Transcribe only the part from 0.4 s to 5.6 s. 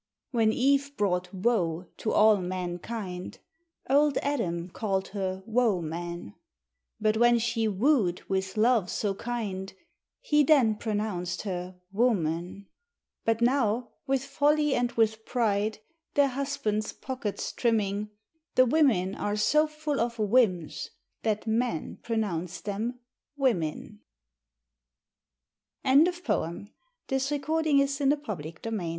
Eve brought woe to all mankind Old Adam called her